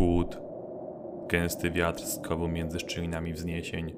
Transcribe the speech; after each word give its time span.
Chłód. 0.00 0.38
Gęsty 1.28 1.70
wiatr 1.70 2.04
skował 2.04 2.48
między 2.48 2.78
szczelinami 2.78 3.32
wzniesień. 3.32 3.94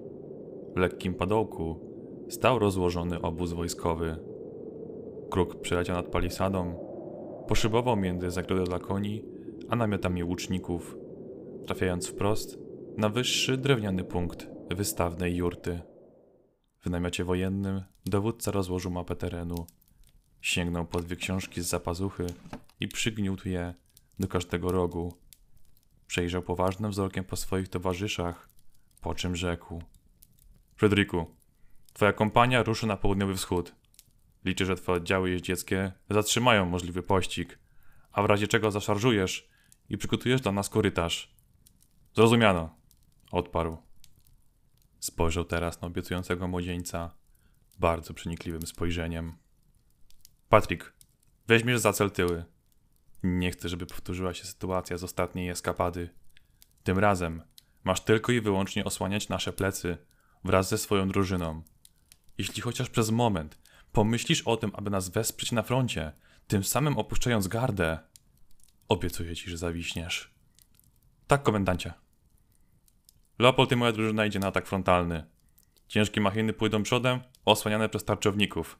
W 0.75 0.79
lekkim 0.79 1.15
padołku 1.15 1.81
stał 2.29 2.59
rozłożony 2.59 3.21
obóz 3.21 3.53
wojskowy. 3.53 4.17
Kruk 5.31 5.61
przeleciał 5.61 5.97
nad 5.97 6.07
palisadą, 6.07 6.75
poszybował 7.49 7.97
między 7.97 8.31
zagrodę 8.31 8.65
dla 8.65 8.79
koni, 8.79 9.25
a 9.69 9.77
namiotami 9.77 10.25
łuczników, 10.25 10.97
trafiając 11.67 12.09
wprost 12.09 12.59
na 12.97 13.09
wyższy 13.09 13.57
drewniany 13.57 14.05
punkt 14.05 14.49
wystawnej 14.71 15.37
jurty. 15.37 15.81
W 16.81 16.91
namiocie 16.91 17.25
wojennym 17.25 17.83
dowódca 18.07 18.51
rozłożył 18.51 18.91
mapę 18.91 19.17
terenu. 19.17 19.67
Sięgnął 20.41 20.85
po 20.85 21.01
dwie 21.01 21.17
książki 21.17 21.63
z 21.63 21.67
zapazuchy 21.67 22.27
i 22.81 22.89
przygniótł 22.89 23.49
je 23.49 23.75
do 24.21 24.29
każdego 24.29 24.73
rogu. 24.73 25.22
Przejrzał 26.13 26.43
poważnym 26.43 26.91
wzrokiem 26.91 27.25
po 27.25 27.37
swoich 27.37 27.69
towarzyszach, 27.69 28.49
po 29.01 29.15
czym 29.15 29.37
rzekł: 29.37 29.83
Frederiku, 30.77 31.37
twoja 31.93 32.13
kompania 32.13 32.63
ruszy 32.63 32.87
na 32.87 32.97
południowy 32.97 33.35
wschód. 33.35 33.75
Liczę, 34.45 34.67
że 34.67 34.77
twoje 34.77 34.97
oddziały 34.97 35.31
jeździeckie 35.31 35.93
zatrzymają 36.11 36.67
możliwy 36.67 37.03
pościg, 37.03 37.59
a 38.13 38.23
w 38.23 38.27
razie 38.27 38.49
czego 38.49 38.71
zaszarżujesz 38.71 39.49
i 39.89 39.99
przygotujesz 39.99 40.41
dla 40.41 40.53
nas 40.53 40.69
korytarz. 40.69 41.35
Zrozumiano, 42.15 42.77
odparł. 43.31 43.77
Spojrzał 45.01 45.45
teraz 45.45 45.81
na 45.81 45.89
obiecującego 45.89 46.49
młodzieńca 46.49 47.15
bardzo 47.79 48.15
przenikliwym 48.15 48.67
spojrzeniem. 48.67 49.37
Patryk, 50.49 50.93
weźmiesz 51.47 51.81
za 51.81 51.93
cel 51.93 52.11
tyły. 52.11 52.45
Nie 53.23 53.51
chcę, 53.51 53.69
żeby 53.69 53.87
powtórzyła 53.87 54.35
się 54.35 54.45
sytuacja 54.45 54.99
z 54.99 55.05
ostatniej 55.05 55.49
eskapady. 55.49 56.11
Tym 56.83 56.99
razem 56.99 57.43
masz 57.85 58.01
tylko 58.01 58.33
i 58.33 58.41
wyłącznie 58.41 58.85
osłaniać 58.85 59.29
nasze 59.29 59.53
plecy 59.53 59.99
wraz 60.45 60.69
ze 60.69 60.79
swoją 60.79 61.09
drużyną. 61.09 61.63
Jeśli 62.39 62.63
chociaż 62.63 62.91
przez 62.91 63.11
moment 63.11 63.59
pomyślisz 63.93 64.43
o 64.43 64.57
tym, 64.57 64.71
aby 64.75 64.91
nas 64.91 65.09
wesprzeć 65.09 65.53
na 65.53 65.63
froncie, 65.63 66.13
tym 66.47 66.65
samym 66.65 66.99
opuszczając 66.99 67.49
gardę, 67.49 67.99
obiecuję 68.89 69.37
ci, 69.37 69.51
że 69.51 69.59
zawiśniesz. 69.59 70.35
Tak, 71.27 71.43
komendancie. 71.43 71.93
Leopold 73.39 73.73
i 73.73 73.77
moja 73.77 73.93
drużyna 73.93 74.27
idzie 74.27 74.39
na 74.39 74.47
atak 74.47 74.67
frontalny. 74.67 75.25
Ciężkie 75.89 76.21
machiny 76.21 76.53
pójdą 76.53 76.83
przodem, 76.83 77.21
osłaniane 77.45 77.89
przez 77.89 78.05
tarczowników. 78.05 78.79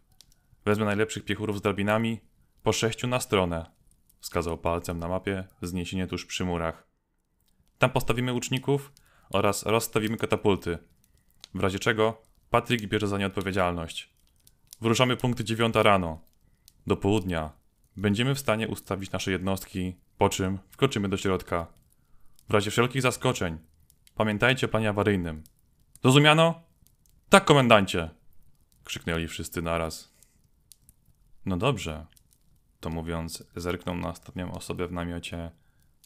Wezmę 0.65 0.85
najlepszych 0.85 1.25
piechurów 1.25 1.59
z 1.59 1.63
drabinami, 1.63 2.21
po 2.63 2.73
sześciu 2.73 3.07
na 3.07 3.21
stronę. 3.21 3.82
Wskazał 4.23 4.59
palcem 4.59 4.99
na 4.99 5.09
mapie 5.09 5.45
zniesienie 5.63 6.07
tuż 6.07 6.27
przy 6.27 6.45
murach. 6.45 6.87
Tam 7.79 7.91
postawimy 7.91 8.33
łuczników 8.33 8.93
oraz 9.31 9.67
rozstawimy 9.67 10.17
katapulty. 10.17 10.79
W 11.55 11.61
razie 11.61 11.79
czego 11.79 12.23
Patryk 12.51 12.87
bierze 12.87 13.09
za 13.09 13.19
nie 13.19 13.27
odpowiedzialność. 13.27 14.13
Wyruszamy 14.81 15.17
punkty 15.17 15.45
dziewiąta 15.45 15.83
rano. 15.83 16.21
Do 16.87 16.97
południa 16.97 17.53
będziemy 17.97 18.35
w 18.35 18.39
stanie 18.39 18.69
ustawić 18.69 19.11
nasze 19.11 19.31
jednostki, 19.31 19.97
po 20.19 20.29
czym 20.29 20.59
wkroczymy 20.71 21.09
do 21.09 21.17
środka. 21.17 21.67
W 22.49 22.55
razie 22.55 22.71
wszelkich 22.71 23.03
zaskoczeń 23.03 23.59
pamiętajcie 24.15 24.67
o 24.67 24.71
planie 24.71 24.89
awaryjnym. 24.89 25.43
Zrozumiano? 26.03 26.63
Tak, 27.29 27.45
komendancie! 27.45 28.11
krzyknęli 28.85 29.29
wszyscy 29.29 29.63
naraz. 29.63 30.15
No 31.47 31.57
dobrze. 31.57 32.07
To 32.83 32.91
mówiąc, 32.91 33.45
zerknął 33.57 33.97
na 33.97 34.09
ostatnią 34.09 34.53
osobę 34.53 34.89
w 34.89 34.93
namiocie, 34.93 35.51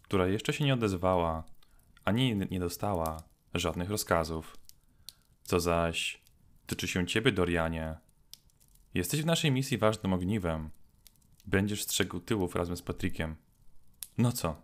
która 0.03 0.27
jeszcze 0.27 0.53
się 0.53 0.65
nie 0.65 0.75
odezwała, 0.75 1.45
ani 2.05 2.37
nie 2.51 2.61
dostała 2.61 3.23
żadnych 3.55 3.91
rozkazów. 3.91 4.57
Co 5.45 5.61
zaś 5.61 6.23
tyczy 6.67 6.89
się 6.89 7.07
ciebie, 7.07 7.33
Dorianie. 7.33 7.97
Jesteś 8.95 9.23
w 9.23 9.27
naszej 9.27 9.53
misji 9.53 9.78
ważnym 9.78 10.12
ogniwem. 10.12 10.71
Będziesz 11.47 11.83
strzegł 11.83 12.21
tyłów 12.21 12.55
razem 12.55 12.77
z 12.77 12.83
Patrykiem. 12.83 13.37
No 14.19 14.33
co? 14.33 14.62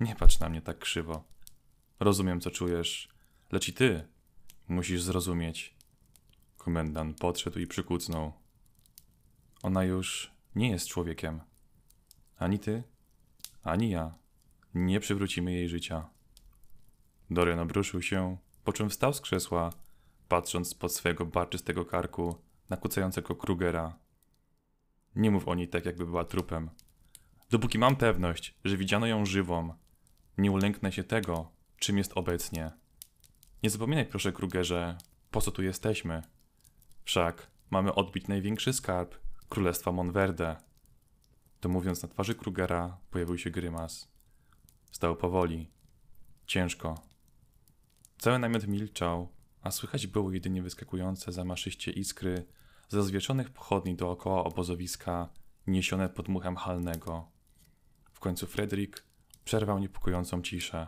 Nie 0.00 0.16
patrz 0.16 0.40
na 0.40 0.48
mnie 0.48 0.62
tak 0.62 0.78
krzywo. 0.78 1.24
Rozumiem, 2.00 2.40
co 2.40 2.50
czujesz, 2.50 3.08
lecz 3.52 3.68
i 3.68 3.72
ty 3.72 4.08
musisz 4.68 5.02
zrozumieć. 5.02 5.74
Komendant 6.58 7.18
podszedł 7.18 7.58
i 7.58 7.66
przykucnął. 7.66 8.32
Ona 9.62 9.84
już 9.84 10.33
nie 10.54 10.70
jest 10.70 10.88
człowiekiem. 10.88 11.40
Ani 12.36 12.58
ty, 12.58 12.82
ani 13.62 13.90
ja 13.90 14.14
nie 14.74 15.00
przywrócimy 15.00 15.52
jej 15.52 15.68
życia. 15.68 16.08
Dorian 17.30 17.58
obruszył 17.58 18.02
się, 18.02 18.36
po 18.64 18.72
czym 18.72 18.90
wstał 18.90 19.12
z 19.14 19.20
krzesła, 19.20 19.72
patrząc 20.28 20.68
spod 20.68 20.94
swojego 20.94 21.26
barczystego 21.26 21.84
karku 21.84 22.38
na 22.70 22.76
kucającego 22.76 23.34
Krugera. 23.34 23.98
Nie 25.16 25.30
mów 25.30 25.48
o 25.48 25.54
niej 25.54 25.68
tak, 25.68 25.86
jakby 25.86 26.06
była 26.06 26.24
trupem. 26.24 26.70
Dopóki 27.50 27.78
mam 27.78 27.96
pewność, 27.96 28.54
że 28.64 28.76
widziano 28.76 29.06
ją 29.06 29.26
żywą, 29.26 29.74
nie 30.38 30.50
ulęknę 30.50 30.92
się 30.92 31.04
tego, 31.04 31.50
czym 31.78 31.98
jest 31.98 32.12
obecnie. 32.14 32.70
Nie 33.62 33.70
zapominaj 33.70 34.06
proszę, 34.06 34.32
Krugerze, 34.32 34.98
po 35.30 35.40
co 35.40 35.50
tu 35.50 35.62
jesteśmy. 35.62 36.22
Wszak 37.04 37.50
mamy 37.70 37.94
odbić 37.94 38.28
największy 38.28 38.72
skarb 38.72 39.23
Królestwa 39.48 39.92
Monverde. 39.92 40.56
To 41.60 41.68
mówiąc 41.68 42.02
na 42.02 42.08
twarzy 42.08 42.34
Krugera 42.34 42.98
pojawił 43.10 43.38
się 43.38 43.50
grymas. 43.50 44.08
Stał 44.92 45.16
powoli. 45.16 45.70
Ciężko. 46.46 47.02
Cały 48.18 48.38
namiot 48.38 48.66
milczał, 48.66 49.28
a 49.62 49.70
słychać 49.70 50.06
było 50.06 50.32
jedynie 50.32 50.62
wyskakujące 50.62 51.32
zamaszyście 51.32 51.92
iskry 51.92 52.46
ze 52.88 53.02
zwieczonych 53.02 53.50
pochodni 53.50 53.94
dookoła 53.94 54.44
obozowiska, 54.44 55.28
niesione 55.66 56.08
pod 56.08 56.28
muchem 56.28 56.56
halnego. 56.56 57.28
W 58.12 58.20
końcu 58.20 58.46
Fredrik 58.46 59.04
przerwał 59.44 59.78
niepokojącą 59.78 60.42
ciszę. 60.42 60.86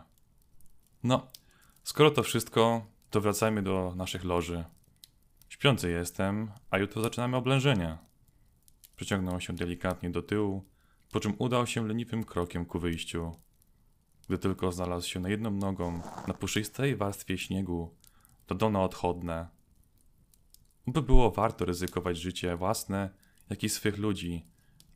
No, 1.03 1.27
skoro 1.83 2.11
to 2.11 2.23
wszystko, 2.23 2.85
to 3.09 3.21
wracajmy 3.21 3.63
do 3.63 3.93
naszych 3.95 4.23
loży. 4.23 4.65
Śpiący 5.49 5.91
jestem, 5.91 6.51
a 6.69 6.77
jutro 6.77 7.01
zaczynamy 7.01 7.37
oblężenie. 7.37 8.06
Przeciągnął 8.97 9.41
się 9.41 9.55
delikatnie 9.55 10.09
do 10.09 10.21
tyłu, 10.21 10.65
po 11.11 11.19
czym 11.19 11.33
udał 11.37 11.67
się 11.67 11.87
leniwym 11.87 12.23
krokiem 12.23 12.65
ku 12.65 12.79
wyjściu. 12.79 13.35
Gdy 14.27 14.37
tylko 14.37 14.71
znalazł 14.71 15.07
się 15.07 15.19
na 15.19 15.29
jedną 15.29 15.51
nogą 15.51 16.01
na 16.27 16.33
puszystej 16.33 16.95
warstwie 16.95 17.37
śniegu, 17.37 17.95
to 18.45 18.55
dono 18.55 18.83
odchodne. 18.83 19.47
By 20.87 21.01
było 21.01 21.31
warto 21.31 21.65
ryzykować 21.65 22.17
życie 22.17 22.57
własne, 22.57 23.09
jak 23.49 23.63
i 23.63 23.69
swych 23.69 23.97
ludzi, 23.97 24.45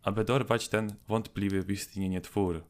aby 0.03 0.23
dorwać 0.23 0.69
ten 0.69 0.95
wątpliwy 1.07 1.63
w 1.63 1.71
istnienie 1.71 2.21
twór. 2.21 2.63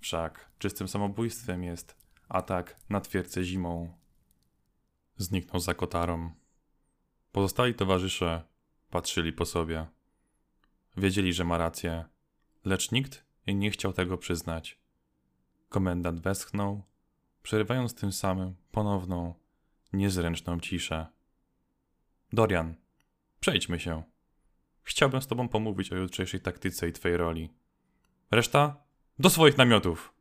Wszak 0.00 0.50
czystym 0.58 0.88
samobójstwem 0.88 1.64
jest 1.64 1.96
atak 2.28 2.76
na 2.88 3.00
twierdzę 3.00 3.44
zimą. 3.44 3.98
Zniknął 5.16 5.60
za 5.60 5.74
kotarą. 5.74 6.30
Pozostali 7.32 7.74
towarzysze 7.74 8.42
patrzyli 8.90 9.32
po 9.32 9.46
sobie. 9.46 9.86
Wiedzieli, 10.96 11.32
że 11.32 11.44
ma 11.44 11.58
rację, 11.58 12.04
lecz 12.64 12.92
nikt 12.92 13.24
nie 13.46 13.70
chciał 13.70 13.92
tego 13.92 14.18
przyznać. 14.18 14.78
Komendant 15.68 16.20
westchnął, 16.20 16.82
przerywając 17.42 17.94
tym 17.94 18.12
samym 18.12 18.54
ponowną, 18.72 19.34
niezręczną 19.92 20.60
ciszę. 20.60 21.06
Dorian, 22.32 22.74
przejdźmy 23.40 23.80
się. 23.80 24.02
Chciałbym 24.82 25.22
z 25.22 25.26
tobą 25.26 25.48
pomówić 25.48 25.92
o 25.92 25.96
jutrzejszej 25.96 26.40
taktyce 26.40 26.88
i 26.88 26.92
twojej 26.92 27.16
roli. 27.16 27.52
Reszta 28.30 28.76
do 29.18 29.30
swoich 29.30 29.58
namiotów! 29.58 30.14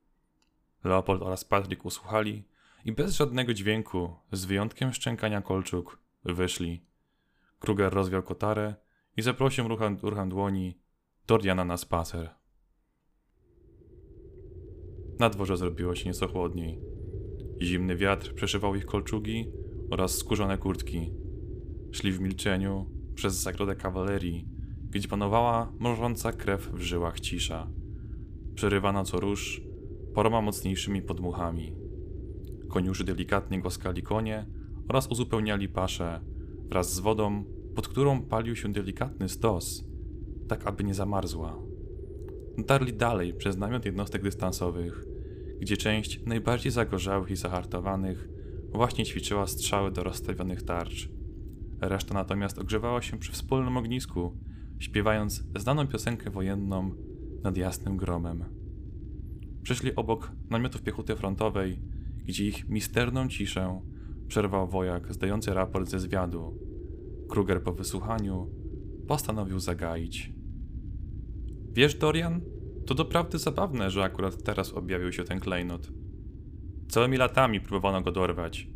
Leopold 0.84 1.22
oraz 1.22 1.46
Patryk 1.46 1.85
usłuchali 1.85 2.44
i 2.85 2.91
bez 2.91 3.16
żadnego 3.16 3.53
dźwięku, 3.53 4.16
z 4.32 4.46
wyjątkiem 4.46 4.94
szczękania 4.94 5.41
kolczuk, 5.41 6.00
wyszli. 6.23 6.85
Kruger 7.59 7.94
rozwiał 7.94 8.23
kotarę 8.23 8.76
i 9.17 9.22
zaprosił 9.22 9.67
ruchem, 9.67 9.97
ruchem 10.03 10.29
dłoni 10.29 10.78
Doriana 11.28 11.66
na 11.66 11.78
spacer. 11.78 12.29
Na 15.19 15.29
dworze 15.29 15.58
zrobiło 15.58 15.96
się 15.96 16.09
nieco 16.09 16.28
chłodniej. 16.28 16.81
Zimny 17.61 17.96
wiatr 17.96 18.34
przeszywał 18.34 18.75
ich 18.75 18.85
kolczugi 18.85 19.52
oraz 19.90 20.17
skórzone 20.17 20.58
kurtki. 20.58 21.13
Szli 21.91 22.11
w 22.11 22.19
milczeniu 22.19 22.90
przez 23.16 23.34
zagrodę 23.35 23.75
kawalerii, 23.75 24.47
gdzie 24.90 25.08
panowała 25.08 25.73
mrożąca 25.79 26.34
krew 26.34 26.72
w 26.73 26.81
żyłach 26.81 27.19
cisza, 27.19 27.72
przerywana 28.55 29.03
co 29.03 29.19
róż 29.19 29.61
paroma 30.16 30.41
mocniejszymi 30.41 31.02
podmuchami. 31.02 31.75
Koniuszy 32.69 33.03
delikatnie 33.03 33.61
głaskali 33.61 34.02
konie 34.03 34.47
oraz 34.90 35.08
uzupełniali 35.08 35.69
paszę 35.69 36.22
wraz 36.69 36.93
z 36.93 36.99
wodą, 36.99 37.43
pod 37.76 37.88
którą 37.88 38.22
palił 38.22 38.56
się 38.56 38.72
delikatny 38.72 39.29
stos, 39.29 39.84
tak 40.47 40.68
aby 40.68 40.84
nie 40.84 40.94
zamarzła. 40.94 41.58
Dotarli 42.58 42.94
dalej 42.94 43.34
przez 43.34 43.58
namiot 43.58 43.85
jednostek 43.85 44.23
dystansowych, 44.23 45.06
gdzie 45.59 45.78
część 45.78 46.26
najbardziej 46.26 46.72
zagorzałych 46.72 47.32
i 47.32 47.35
zahartowanych 47.35 48.29
właśnie 48.73 49.06
ćwiczyła 49.06 49.47
strzały 49.47 49.91
do 49.91 50.03
rozstawionych 50.03 50.64
tarcz. 50.64 51.09
Reszta 51.82 52.14
natomiast 52.14 52.59
ogrzewała 52.59 53.02
się 53.02 53.20
przy 53.20 53.32
wspólnym 53.32 53.78
ognisku, 53.78 54.38
śpiewając 54.79 55.44
znaną 55.56 55.88
piosenkę 55.88 56.29
wojenną 56.29 56.91
nad 57.44 57.58
jasnym 57.58 57.97
gromem. 57.97 58.46
Przeszli 59.64 59.96
obok 59.96 60.32
namiotów 60.50 60.82
piechoty 60.82 61.16
frontowej, 61.16 61.79
gdzie 62.26 62.46
ich 62.46 62.70
misterną 62.70 63.28
ciszę 63.28 63.82
przerwał 64.28 64.68
wojak 64.68 65.14
zdający 65.14 65.53
raport 65.53 65.90
ze 65.90 66.00
zwiadu. 66.00 66.71
Kruger 67.32 67.64
po 67.64 67.72
wysłuchaniu 67.72 68.50
postanowił 69.08 69.60
zagaić. 69.60 70.34
Wiesz, 71.74 71.96
Dorian, 71.96 72.42
to 72.86 72.96
doprawdy 72.96 73.38
zabawne, 73.38 73.92
że 73.92 74.04
akurat 74.04 74.44
teraz 74.44 74.74
objawił 74.74 75.12
się 75.12 75.24
ten 75.24 75.40
klejnot. 75.40 75.92
Całymi 76.90 77.18
latami 77.18 77.62
próbowano 77.62 78.02
go 78.02 78.12
dorwać. 78.12 78.68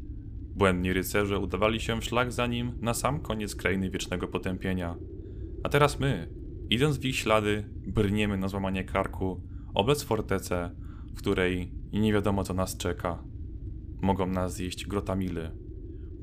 Błędni 0.56 0.94
rycerze 0.94 1.40
udawali 1.40 1.80
się 1.80 2.02
w 2.02 2.04
szlak 2.04 2.32
za 2.32 2.48
nim 2.48 2.72
na 2.82 2.94
sam 2.94 3.20
koniec 3.20 3.56
krainy 3.56 3.90
wiecznego 3.90 4.28
potępienia. 4.28 4.96
A 5.64 5.70
teraz 5.70 6.00
my, 6.00 6.30
idąc 6.70 6.98
w 6.98 7.06
ich 7.06 7.16
ślady, 7.16 7.70
brniemy 7.88 8.38
na 8.38 8.48
złamanie 8.48 8.84
karku, 8.84 9.42
obec 9.74 10.04
fortecę, 10.04 10.76
w 11.14 11.18
której 11.18 11.72
nie 11.94 12.14
wiadomo 12.14 12.44
co 12.44 12.54
nas 12.54 12.78
czeka. 12.78 13.24
Mogą 14.02 14.28
nas 14.28 14.54
zjeść 14.54 14.88
grotamily, 14.88 15.52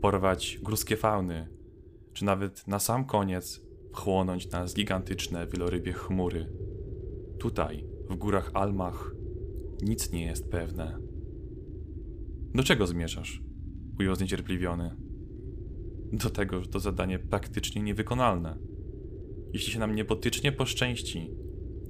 porwać 0.00 0.58
gruzkie 0.62 0.96
fauny, 0.96 1.61
czy 2.12 2.24
nawet 2.24 2.68
na 2.68 2.78
sam 2.78 3.04
koniec 3.04 3.62
wchłonąć 3.92 4.50
nas 4.50 4.74
gigantyczne 4.74 5.46
wielorybie 5.46 5.92
chmury. 5.92 6.52
Tutaj, 7.38 7.86
w 8.10 8.16
górach 8.16 8.50
Almach, 8.54 9.14
nic 9.82 10.12
nie 10.12 10.24
jest 10.24 10.50
pewne. 10.50 10.98
Do 12.54 12.62
czego 12.62 12.86
zmierzasz? 12.86 13.42
Ujął 14.00 14.14
zniecierpliwiony. 14.14 14.96
Do 16.12 16.30
tego, 16.30 16.60
że 16.60 16.68
to 16.68 16.80
zadanie 16.80 17.18
praktycznie 17.18 17.82
niewykonalne. 17.82 18.58
Jeśli 19.52 19.72
się 19.72 19.78
nam 19.78 19.94
niebotycznie 19.94 20.52
poszczęści, 20.52 21.30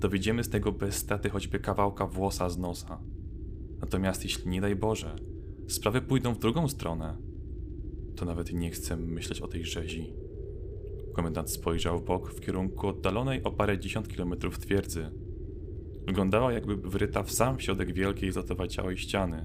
dowiedziemy 0.01 0.45
z 0.45 0.49
tego 0.49 0.73
bez 0.73 0.95
straty 0.95 1.31
choćby 1.31 1.61
kawałka 1.61 2.07
włosa 2.07 2.49
z 2.49 2.59
nosa. 2.59 3.03
Natomiast 3.81 4.25
jeśli 4.25 4.51
nie 4.51 4.61
daj 4.61 4.77
Boże, 4.77 5.17
sprawy 5.69 6.03
pójdą 6.03 6.35
w 6.35 6.39
drugą 6.39 6.69
stronę, 6.69 7.17
to 8.17 8.25
nawet 8.25 8.53
nie 8.53 8.71
chcę 8.71 8.97
myśleć 8.97 9.41
o 9.41 9.49
tej 9.49 9.65
rzezi. 9.65 10.15
Komendant 11.13 11.51
spojrzał 11.51 11.99
w 11.99 12.05
bok 12.05 12.35
w 12.35 12.41
kierunku 12.41 12.89
oddalonej 12.89 13.43
o 13.43 13.51
parę 13.51 13.79
dziesiąt 13.79 14.09
kilometrów 14.09 14.59
twierdzy. 14.59 15.11
Wyglądała 16.07 16.53
jakby 16.53 16.77
wryta 16.77 17.23
w 17.23 17.33
sam 17.33 17.61
środek 17.61 17.93
wielkiej 17.93 18.33
zatowaciałej 18.33 18.97
ściany. 18.97 19.45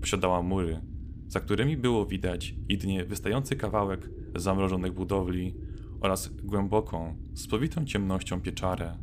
Posiadała 0.00 0.42
mury, 0.42 0.80
za 1.28 1.40
którymi 1.40 1.76
było 1.76 2.06
widać 2.06 2.54
jedynie 2.68 3.04
wystający 3.04 3.56
kawałek 3.56 4.10
zamrożonych 4.34 4.92
budowli 4.92 5.54
oraz 6.00 6.28
głęboką, 6.28 7.16
spowitą 7.34 7.84
ciemnością 7.84 8.40
pieczarę. 8.40 8.98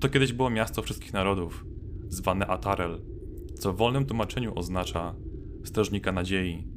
To 0.00 0.08
kiedyś 0.08 0.32
było 0.32 0.50
miasto 0.50 0.82
wszystkich 0.82 1.12
narodów, 1.12 1.66
zwane 2.08 2.46
Atarel, 2.46 3.00
co 3.58 3.72
w 3.72 3.76
wolnym 3.76 4.06
tłumaczeniu 4.06 4.52
oznacza 4.58 5.14
strażnika 5.64 6.12
nadziei. 6.12 6.75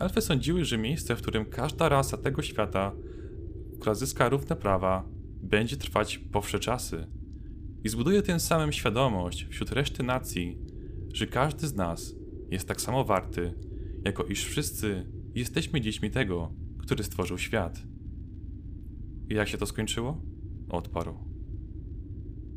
Elfy 0.00 0.20
sądziły, 0.20 0.64
że 0.64 0.78
miejsce, 0.78 1.16
w 1.16 1.22
którym 1.22 1.44
każda 1.44 1.88
rasa 1.88 2.16
tego 2.16 2.42
świata, 2.42 2.92
która 3.80 3.94
zyska 3.94 4.28
równe 4.28 4.56
prawa, 4.56 5.08
będzie 5.42 5.76
trwać 5.76 6.18
po 6.18 6.40
wsze 6.40 6.58
czasy 6.58 7.06
i 7.84 7.88
zbuduje 7.88 8.22
tym 8.22 8.40
samym 8.40 8.72
świadomość 8.72 9.46
wśród 9.50 9.72
reszty 9.72 10.02
nacji, 10.02 10.58
że 11.12 11.26
każdy 11.26 11.66
z 11.66 11.74
nas 11.74 12.14
jest 12.50 12.68
tak 12.68 12.80
samo 12.80 13.04
warty, 13.04 13.54
jako 14.04 14.24
iż 14.24 14.44
wszyscy 14.44 15.06
jesteśmy 15.34 15.80
dziećmi 15.80 16.10
tego, 16.10 16.52
który 16.78 17.04
stworzył 17.04 17.38
świat. 17.38 17.82
I 19.28 19.34
jak 19.34 19.48
się 19.48 19.58
to 19.58 19.66
skończyło? 19.66 20.22
Odparł. 20.68 21.14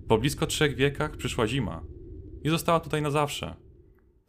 Po 0.08 0.18
blisko 0.18 0.48
trzech 0.48 0.76
wiekach 0.76 1.18
przyszła 1.18 1.48
zima 1.48 1.84
i 2.44 2.50
została 2.50 2.80
tutaj 2.80 3.02
na 3.02 3.12
zawsze. 3.12 3.56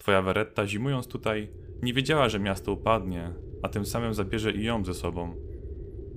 Twoja 0.00 0.22
Weretta, 0.22 0.66
zimując 0.66 1.06
tutaj, 1.06 1.48
nie 1.82 1.94
wiedziała, 1.94 2.28
że 2.28 2.38
miasto 2.38 2.72
upadnie, 2.72 3.34
a 3.62 3.68
tym 3.68 3.86
samym 3.86 4.14
zabierze 4.14 4.52
i 4.52 4.64
ją 4.64 4.84
ze 4.84 4.94
sobą. 4.94 5.34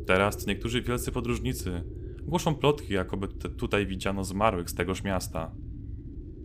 Teraz 0.06 0.48
niektórzy 0.48 0.82
wielcy 0.82 1.12
podróżnicy 1.12 1.84
głoszą 2.22 2.56
plotki, 2.56 2.94
jakoby 2.94 3.28
tutaj 3.58 3.88
widziano 3.88 4.24
zmarłych 4.24 4.70
z 4.70 4.76
tegoż 4.76 5.04
miasta. 5.04 5.56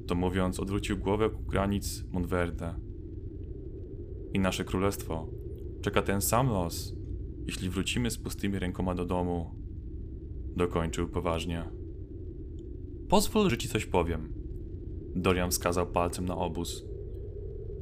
To 0.07 0.15
mówiąc, 0.15 0.61
odwrócił 0.61 0.99
głowę 0.99 1.31
ku 1.31 1.43
granic 1.43 2.05
Montverde. 2.13 2.75
I 4.33 4.39
nasze 4.39 4.65
królestwo 4.65 5.31
czeka 5.83 6.03
ten 6.03 6.21
sam 6.21 6.49
los, 6.49 6.95
jeśli 7.47 7.71
wrócimy 7.71 8.11
z 8.11 8.19
pustymi 8.19 8.59
rękoma 8.59 8.95
do 8.95 9.05
domu. 9.05 9.55
Dokończył 10.57 11.09
poważnie. 11.09 11.65
Pozwól, 13.09 13.51
że 13.51 13.59
ci 13.59 13.69
coś 13.69 13.87
powiem. 13.87 14.33
Dorian 15.15 15.51
wskazał 15.51 15.87
palcem 15.87 16.27
na 16.27 16.37
obóz. 16.37 16.98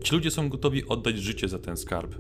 Ci 0.07 0.15
ludzie 0.15 0.31
są 0.31 0.49
gotowi 0.49 0.89
oddać 0.89 1.19
życie 1.19 1.49
za 1.49 1.59
ten 1.59 1.77
skarb, 1.77 2.15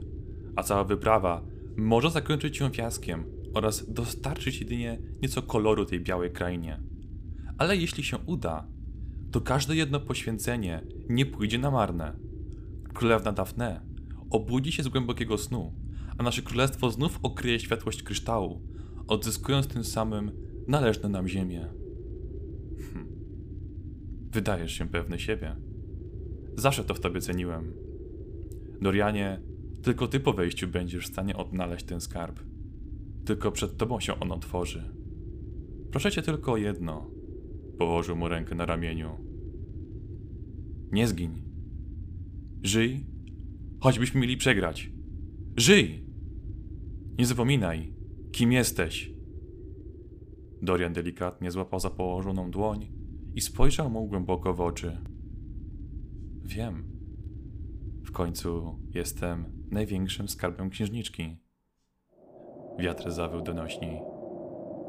a 0.56 0.62
cała 0.62 0.84
wyprawa 0.84 1.42
może 1.76 2.10
zakończyć 2.10 2.56
się 2.56 2.70
fiaskiem 2.70 3.24
oraz 3.54 3.92
dostarczyć 3.92 4.60
jedynie 4.60 4.98
nieco 5.22 5.42
koloru 5.42 5.84
tej 5.84 6.00
białej 6.00 6.30
krainie. 6.30 6.82
Ale 7.58 7.76
jeśli 7.76 8.04
się 8.04 8.18
uda, 8.18 8.68
to 9.30 9.40
każde 9.40 9.76
jedno 9.76 10.00
poświęcenie 10.00 10.82
nie 11.08 11.26
pójdzie 11.26 11.58
na 11.58 11.70
marne. 11.70 12.16
Królewna 12.94 13.32
Daphne 13.32 13.80
obudzi 14.30 14.72
się 14.72 14.82
z 14.82 14.88
głębokiego 14.88 15.38
snu, 15.38 15.74
a 16.18 16.22
nasze 16.22 16.42
królestwo 16.42 16.90
znów 16.90 17.18
okryje 17.22 17.60
światłość 17.60 18.02
kryształu, 18.02 18.62
odzyskując 19.06 19.66
tym 19.66 19.84
samym 19.84 20.32
należne 20.68 21.08
nam 21.08 21.28
ziemię. 21.28 21.68
Hm. 22.92 23.06
Wydajesz 24.32 24.72
się 24.72 24.88
pewny 24.88 25.18
siebie. 25.18 25.65
Zawsze 26.56 26.84
to 26.84 26.94
w 26.94 27.00
tobie 27.00 27.20
ceniłem. 27.20 27.72
Dorianie, 28.80 29.40
tylko 29.82 30.08
ty 30.08 30.20
po 30.20 30.32
wejściu 30.32 30.68
będziesz 30.68 31.04
w 31.04 31.12
stanie 31.12 31.36
odnaleźć 31.36 31.84
ten 31.84 32.00
skarb. 32.00 32.40
Tylko 33.24 33.52
przed 33.52 33.76
tobą 33.76 34.00
się 34.00 34.20
on 34.20 34.32
otworzy. 34.32 34.90
Proszę 35.90 36.10
cię 36.10 36.22
tylko 36.22 36.52
o 36.52 36.56
jedno. 36.56 37.10
Położył 37.78 38.16
mu 38.16 38.28
rękę 38.28 38.54
na 38.54 38.66
ramieniu. 38.66 39.10
Nie 40.92 41.08
zgiń. 41.08 41.42
Żyj, 42.62 43.06
choćbyśmy 43.80 44.20
mieli 44.20 44.36
przegrać. 44.36 44.90
Żyj! 45.56 46.06
Nie 47.18 47.26
zapominaj, 47.26 47.92
kim 48.32 48.52
jesteś. 48.52 49.12
Dorian 50.62 50.92
delikatnie 50.92 51.50
złapał 51.50 51.80
za 51.80 51.90
położoną 51.90 52.50
dłoń 52.50 52.86
i 53.34 53.40
spojrzał 53.40 53.90
mu 53.90 54.06
głęboko 54.06 54.54
w 54.54 54.60
oczy. 54.60 54.98
Wiem. 56.46 56.84
W 58.04 58.12
końcu 58.12 58.78
jestem 58.94 59.66
największym 59.70 60.28
skarbem 60.28 60.70
księżniczki. 60.70 61.36
Wiatr 62.78 63.10
zawył 63.10 63.42
donośniej. 63.42 64.00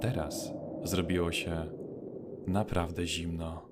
Teraz 0.01 0.51
zrobiło 0.83 1.31
się 1.31 1.71
naprawdę 2.47 3.07
zimno. 3.07 3.69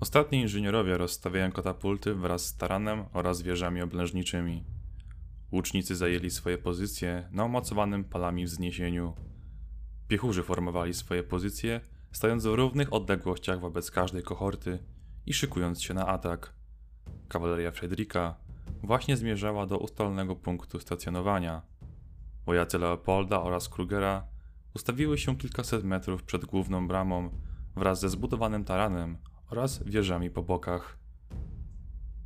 Ostatni 0.00 0.40
inżynierowie 0.40 0.98
rozstawiają 0.98 1.52
katapulty 1.52 2.14
wraz 2.14 2.44
z 2.44 2.56
taranem 2.56 3.04
oraz 3.12 3.42
wieżami 3.42 3.82
oblężniczymi. 3.82 4.64
Łucznicy 5.52 5.96
zajęli 5.96 6.30
swoje 6.30 6.58
pozycje 6.58 7.28
na 7.32 7.44
umocowanym 7.44 8.04
palami 8.04 8.44
wzniesieniu. 8.44 9.14
Piechurzy 10.08 10.42
formowali 10.42 10.94
swoje 10.94 11.22
pozycje, 11.22 11.80
stając 12.12 12.44
w 12.44 12.54
równych 12.54 12.92
odległościach 12.92 13.60
wobec 13.60 13.90
każdej 13.90 14.22
kohorty 14.22 14.78
i 15.26 15.32
szykując 15.32 15.82
się 15.82 15.94
na 15.94 16.06
atak. 16.06 16.52
Kawaleria 17.28 17.70
Fredrika 17.70 18.36
właśnie 18.82 19.16
zmierzała 19.16 19.66
do 19.66 19.78
ustalnego 19.78 20.36
punktu 20.36 20.80
stacjonowania. 20.80 21.62
Wojacy 22.46 22.78
Leopolda 22.78 23.42
oraz 23.42 23.68
Krugera 23.68 24.28
ustawiły 24.74 25.18
się 25.18 25.36
kilkaset 25.36 25.84
metrów 25.84 26.22
przed 26.22 26.44
główną 26.44 26.88
bramą 26.88 27.30
wraz 27.76 28.00
ze 28.00 28.08
zbudowanym 28.08 28.64
taranem 28.64 29.18
oraz 29.50 29.82
wieżami 29.82 30.30
po 30.30 30.42
bokach. 30.42 30.98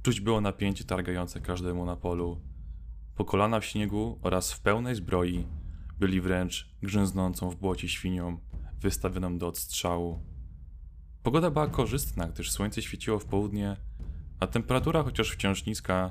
Czuć 0.03 0.21
było 0.21 0.41
napięcie 0.41 0.85
targające 0.85 1.41
każdemu 1.41 1.85
na 1.85 1.97
polu. 1.97 2.41
Po 3.17 3.25
kolana 3.25 3.61
w 3.61 3.65
śniegu 3.65 4.19
oraz 4.23 4.53
w 4.53 4.61
pełnej 4.61 4.95
zbroi 4.95 5.47
byli 5.99 6.21
wręcz 6.21 6.77
grzęznącą 6.83 7.51
w 7.51 7.57
błocie 7.57 7.89
świnią, 7.89 8.39
wystawioną 8.81 9.39
do 9.39 9.47
odstrzału. 9.47 10.30
Pogoda 11.23 11.51
była 11.51 11.67
korzystna, 11.67 12.29
gdyż 12.29 12.51
słońce 12.51 12.83
świeciło 12.83 13.19
w 13.19 13.25
południe, 13.25 13.77
a 14.41 14.47
temperatura, 14.47 15.03
chociaż 15.03 15.31
wciąż 15.31 15.67
niska, 15.67 16.11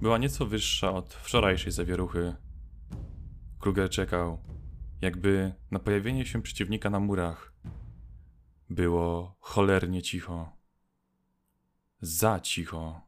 była 0.00 0.18
nieco 0.18 0.46
wyższa 0.46 0.92
od 0.92 1.14
wczorajszej 1.14 1.72
zawieruchy. 1.72 2.34
Kruger 3.60 3.90
czekał, 3.90 4.38
jakby 5.00 5.52
na 5.70 5.78
pojawienie 5.78 6.26
się 6.26 6.42
przeciwnika 6.42 6.90
na 6.90 7.00
murach. 7.00 7.52
Było 8.70 9.36
cholernie 9.40 10.02
cicho. 10.02 10.52
Za 12.00 12.40
cicho. 12.40 13.00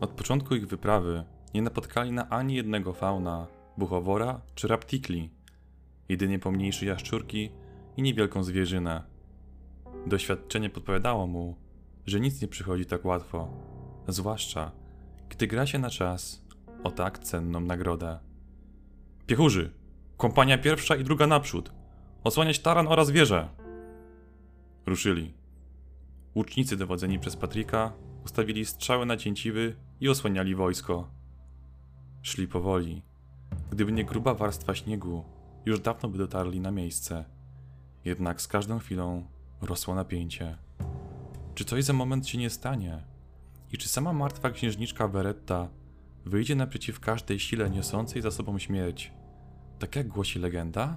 Od 0.00 0.10
początku 0.10 0.54
ich 0.54 0.66
wyprawy 0.66 1.24
nie 1.54 1.62
napotkali 1.62 2.12
na 2.12 2.28
ani 2.28 2.54
jednego 2.54 2.92
fauna, 2.92 3.46
buchowora 3.78 4.40
czy 4.54 4.68
raptikli, 4.68 5.30
jedynie 6.08 6.38
pomniejsze 6.38 6.86
jaszczurki 6.86 7.50
i 7.96 8.02
niewielką 8.02 8.42
zwierzynę. 8.42 9.15
Doświadczenie 10.06 10.70
podpowiadało 10.70 11.26
mu, 11.26 11.56
że 12.06 12.20
nic 12.20 12.42
nie 12.42 12.48
przychodzi 12.48 12.86
tak 12.86 13.04
łatwo, 13.04 13.48
zwłaszcza 14.08 14.72
gdy 15.28 15.46
gra 15.46 15.66
się 15.66 15.78
na 15.78 15.90
czas 15.90 16.42
o 16.84 16.90
tak 16.90 17.18
cenną 17.18 17.60
nagrodę. 17.60 18.18
Piechurzy! 19.26 19.72
Kompania 20.16 20.58
pierwsza 20.58 20.96
i 20.96 21.04
druga 21.04 21.26
naprzód! 21.26 21.72
Osłaniać 22.24 22.58
taran 22.58 22.88
oraz 22.88 23.10
wieżę! 23.10 23.48
Ruszyli. 24.86 25.34
Łucznicy 26.34 26.76
dowodzeni 26.76 27.18
przez 27.18 27.36
Patryka 27.36 27.92
ustawili 28.24 28.64
strzały 28.64 29.06
na 29.06 29.16
cięciwy 29.16 29.76
i 30.00 30.08
osłaniali 30.08 30.54
wojsko. 30.54 31.10
Szli 32.22 32.48
powoli. 32.48 33.02
Gdyby 33.70 33.92
nie 33.92 34.04
gruba 34.04 34.34
warstwa 34.34 34.74
śniegu, 34.74 35.24
już 35.66 35.80
dawno 35.80 36.08
by 36.08 36.18
dotarli 36.18 36.60
na 36.60 36.70
miejsce. 36.70 37.24
Jednak 38.04 38.40
z 38.40 38.48
każdą 38.48 38.78
chwilą 38.78 39.26
rosło 39.60 39.94
napięcie. 39.94 40.58
Czy 41.54 41.64
coś 41.64 41.84
za 41.84 41.92
moment 41.92 42.28
się 42.28 42.38
nie 42.38 42.50
stanie? 42.50 43.02
I 43.72 43.78
czy 43.78 43.88
sama 43.88 44.12
martwa 44.12 44.50
księżniczka 44.50 45.08
Beretta 45.08 45.68
wyjdzie 46.24 46.54
naprzeciw 46.54 47.00
każdej 47.00 47.38
sile 47.38 47.70
niosącej 47.70 48.22
za 48.22 48.30
sobą 48.30 48.58
śmierć? 48.58 49.12
Tak 49.78 49.96
jak 49.96 50.08
głosi 50.08 50.38
legenda? 50.38 50.96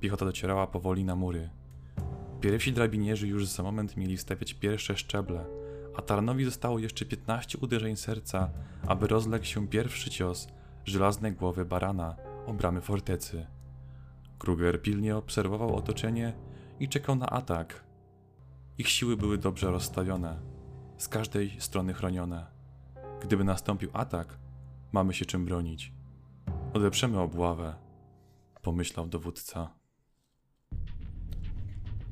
Piechota 0.00 0.24
docierała 0.24 0.66
powoli 0.66 1.04
na 1.04 1.16
mury. 1.16 1.50
Pierwsi 2.40 2.72
drabinierzy 2.72 3.28
już 3.28 3.46
za 3.46 3.62
moment 3.62 3.96
mieli 3.96 4.18
stawiać 4.18 4.54
pierwsze 4.54 4.96
szczeble, 4.96 5.44
a 5.96 6.02
Tarnowi 6.02 6.44
zostało 6.44 6.78
jeszcze 6.78 7.04
15 7.04 7.58
uderzeń 7.58 7.96
serca, 7.96 8.50
aby 8.86 9.06
rozległ 9.06 9.44
się 9.44 9.68
pierwszy 9.68 10.10
cios 10.10 10.48
żelaznej 10.84 11.32
głowy 11.32 11.64
barana 11.64 12.16
o 12.46 12.54
bramy 12.54 12.80
fortecy. 12.80 13.46
Kruger 14.38 14.82
pilnie 14.82 15.16
obserwował 15.16 15.76
otoczenie 15.76 16.32
i 16.82 16.88
czekał 16.88 17.16
na 17.16 17.26
atak. 17.26 17.84
Ich 18.78 18.88
siły 18.88 19.16
były 19.16 19.38
dobrze 19.38 19.70
rozstawione, 19.70 20.40
z 20.98 21.08
każdej 21.08 21.60
strony 21.60 21.92
chronione. 21.92 22.46
Gdyby 23.20 23.44
nastąpił 23.44 23.90
atak, 23.92 24.38
mamy 24.92 25.14
się 25.14 25.24
czym 25.24 25.44
bronić. 25.44 25.92
Odeprzemy 26.74 27.20
obławę, 27.20 27.74
pomyślał 28.62 29.06
dowódca. 29.06 29.74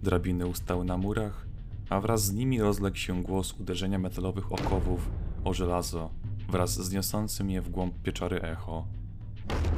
Drabiny 0.03 0.47
ustały 0.47 0.85
na 0.85 0.97
murach, 0.97 1.47
a 1.89 2.01
wraz 2.01 2.25
z 2.25 2.33
nimi 2.33 2.61
rozległ 2.61 2.97
się 2.97 3.23
głos 3.23 3.53
uderzenia 3.61 3.99
metalowych 3.99 4.53
okowów 4.53 5.11
o 5.45 5.55
żelazo 5.55 6.11
wraz 6.49 6.75
z 6.75 6.93
niosącym 6.93 7.51
je 7.51 7.61
w 7.61 7.71
głąb 7.71 8.03
pieczory 8.03 8.43
echo. 8.43 8.87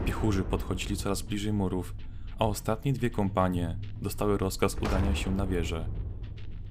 Piechurzy 0.06 0.42
podchodzili 0.42 0.96
coraz 0.96 1.22
bliżej 1.22 1.52
murów, 1.52 1.94
a 2.38 2.44
ostatnie 2.44 2.92
dwie 2.92 3.10
kompanie 3.10 3.76
dostały 4.02 4.38
rozkaz 4.38 4.76
udania 4.80 5.14
się 5.14 5.34
na 5.34 5.46
wieżę. 5.46 5.88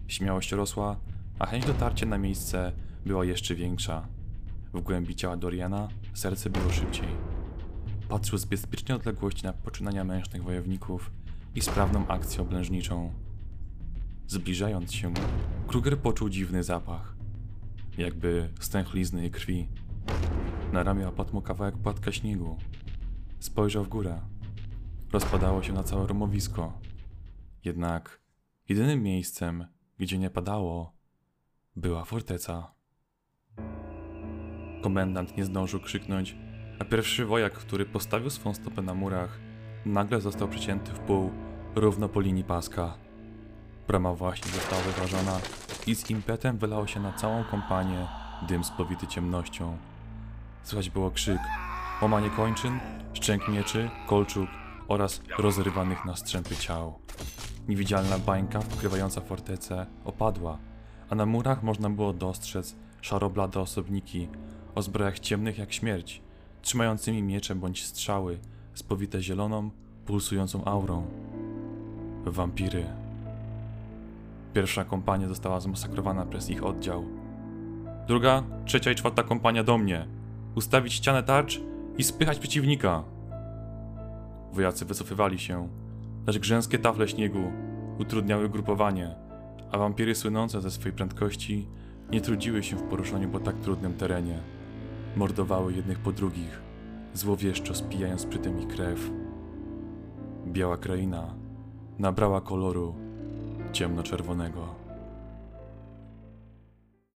Śmiałość 0.07 0.51
rosła, 0.51 0.99
a 1.39 1.45
chęć 1.45 1.65
dotarcia 1.65 2.05
na 2.05 2.17
miejsce 2.17 2.71
była 3.05 3.25
jeszcze 3.25 3.55
większa. 3.55 4.07
W 4.73 4.81
głębi 4.81 5.15
ciała 5.15 5.37
Doriana 5.37 5.87
serce 6.13 6.49
biło 6.49 6.71
szybciej. 6.71 7.07
Patrzył 8.09 8.37
z 8.37 8.45
bezpiecznej 8.45 8.95
odległości 8.97 9.43
na 9.43 9.53
poczynania 9.53 10.03
mężnych 10.03 10.43
wojowników 10.43 11.11
i 11.55 11.61
sprawną 11.61 12.07
akcję 12.07 12.41
oblężniczą. 12.41 13.13
Zbliżając 14.27 14.93
się, 14.93 15.13
Kruger 15.67 15.97
poczuł 15.97 16.29
dziwny 16.29 16.63
zapach, 16.63 17.15
jakby 17.97 18.49
stęchlizny 18.59 19.25
i 19.25 19.31
krwi. 19.31 19.67
Na 20.73 20.83
ramię 20.83 21.07
opadł 21.07 21.33
mu 21.33 21.41
kawałek 21.41 21.77
płatka 21.77 22.11
śniegu. 22.11 22.57
Spojrzał 23.39 23.83
w 23.83 23.89
górę. 23.89 24.30
Rozpadało 25.11 25.63
się 25.63 25.73
na 25.73 25.83
całe 25.83 26.07
rumowisko. 26.07 26.73
Jednak 27.63 28.21
jedynym 28.69 29.03
miejscem, 29.03 29.67
gdzie 29.97 30.17
nie 30.17 30.29
padało, 30.29 30.93
była 31.75 32.05
forteca. 32.05 32.71
Komendant 34.83 35.37
nie 35.37 35.45
zdążył 35.45 35.79
krzyknąć, 35.79 36.35
a 36.79 36.85
pierwszy 36.85 37.25
wojak, 37.25 37.53
który 37.53 37.85
postawił 37.85 38.29
swą 38.29 38.53
stopę 38.53 38.81
na 38.81 38.93
murach, 38.93 39.39
nagle 39.85 40.21
został 40.21 40.47
przecięty 40.47 40.91
w 40.91 40.99
pół, 40.99 41.31
równo 41.75 42.09
po 42.09 42.21
linii 42.21 42.43
paska. 42.43 42.97
Brama 43.87 44.13
właśnie 44.13 44.51
została 44.51 44.81
wyważona 44.81 45.39
i 45.87 45.95
z 45.95 46.09
impetem 46.09 46.57
wylało 46.57 46.87
się 46.87 46.99
na 46.99 47.13
całą 47.13 47.43
kompanię 47.43 48.07
dym 48.47 48.63
spowity 48.63 49.07
ciemnością. 49.07 49.77
Słychać 50.63 50.89
było 50.89 51.11
krzyk, 51.11 51.41
łamanie 52.01 52.29
kończyn, 52.29 52.79
szczęk 53.13 53.47
mieczy, 53.47 53.89
kolczuk 54.07 54.60
oraz 54.87 55.21
rozrywanych 55.37 56.05
na 56.05 56.15
strzępy 56.15 56.55
ciał. 56.55 56.93
Niewidzialna 57.67 58.19
bańka 58.19 58.59
pokrywająca 58.59 59.21
fortecę 59.21 59.85
opadła, 60.05 60.57
a 61.09 61.15
na 61.15 61.25
murach 61.25 61.63
można 61.63 61.89
było 61.89 62.13
dostrzec 62.13 62.75
szaroblade 63.01 63.59
osobniki 63.59 64.27
o 64.75 64.81
zbrojach 64.81 65.19
ciemnych 65.19 65.57
jak 65.57 65.73
śmierć, 65.73 66.21
trzymającymi 66.61 67.23
miecze 67.23 67.55
bądź 67.55 67.85
strzały, 67.85 68.39
spowite 68.73 69.21
zieloną, 69.21 69.69
pulsującą 70.05 70.65
aurą. 70.65 71.05
Wampiry. 72.25 72.85
Pierwsza 74.53 74.85
kompania 74.85 75.27
została 75.27 75.59
zmasakrowana 75.59 76.25
przez 76.25 76.49
ich 76.49 76.63
oddział. 76.63 77.05
Druga, 78.07 78.43
trzecia 78.65 78.91
i 78.91 78.95
czwarta 78.95 79.23
kompania 79.23 79.63
do 79.63 79.77
mnie. 79.77 80.07
Ustawić 80.55 80.93
ścianę 80.93 81.23
tarcz 81.23 81.61
i 81.97 82.03
spychać 82.03 82.39
przeciwnika. 82.39 83.03
Wojacy 84.53 84.85
wycofywali 84.85 85.39
się, 85.39 85.69
lecz 86.27 86.39
grzęskie 86.39 86.79
tafle 86.79 87.07
śniegu 87.07 87.51
utrudniały 87.99 88.49
grupowanie, 88.49 89.15
a 89.71 89.77
wampiry 89.77 90.15
słynące 90.15 90.61
ze 90.61 90.71
swej 90.71 90.93
prędkości 90.93 91.67
nie 92.11 92.21
trudziły 92.21 92.63
się 92.63 92.75
w 92.75 92.83
poruszaniu 92.83 93.29
po 93.29 93.39
tak 93.39 93.55
trudnym 93.55 93.93
terenie. 93.93 94.39
Mordowały 95.15 95.73
jednych 95.73 95.99
po 95.99 96.11
drugich, 96.11 96.61
złowieszczo 97.13 97.75
spijając 97.75 98.25
przy 98.25 98.39
tym 98.39 98.59
ich 98.59 98.67
krew. 98.67 99.11
Biała 100.47 100.77
kraina 100.77 101.33
nabrała 101.99 102.41
koloru 102.41 102.95
ciemnoczerwonego. 103.71 104.80